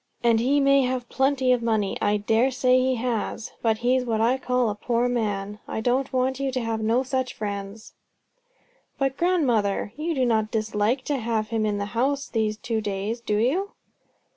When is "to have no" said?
6.53-7.03